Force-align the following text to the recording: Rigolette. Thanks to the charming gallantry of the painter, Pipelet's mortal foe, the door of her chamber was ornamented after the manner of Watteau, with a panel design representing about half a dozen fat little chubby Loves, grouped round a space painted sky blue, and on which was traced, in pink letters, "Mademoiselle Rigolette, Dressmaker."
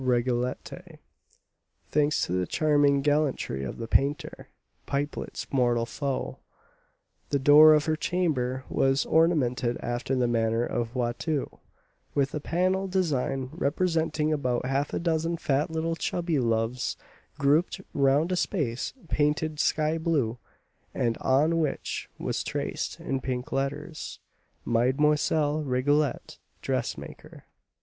Rigolette. 0.03 0.97
Thanks 1.91 2.23
to 2.25 2.31
the 2.33 2.47
charming 2.47 3.03
gallantry 3.03 3.63
of 3.63 3.77
the 3.77 3.87
painter, 3.87 4.49
Pipelet's 4.87 5.45
mortal 5.53 5.85
foe, 5.85 6.39
the 7.29 7.37
door 7.37 7.75
of 7.75 7.85
her 7.85 7.95
chamber 7.95 8.63
was 8.67 9.05
ornamented 9.05 9.77
after 9.79 10.15
the 10.15 10.27
manner 10.27 10.63
of 10.63 10.95
Watteau, 10.95 11.59
with 12.15 12.33
a 12.33 12.39
panel 12.39 12.87
design 12.87 13.51
representing 13.53 14.33
about 14.33 14.65
half 14.65 14.91
a 14.91 14.97
dozen 14.97 15.37
fat 15.37 15.69
little 15.69 15.95
chubby 15.95 16.39
Loves, 16.39 16.97
grouped 17.37 17.79
round 17.93 18.31
a 18.31 18.35
space 18.35 18.93
painted 19.07 19.59
sky 19.59 19.99
blue, 19.99 20.39
and 20.95 21.15
on 21.19 21.59
which 21.59 22.09
was 22.17 22.43
traced, 22.43 22.99
in 22.99 23.21
pink 23.21 23.51
letters, 23.51 24.17
"Mademoiselle 24.65 25.61
Rigolette, 25.61 26.39
Dressmaker." 26.63 27.43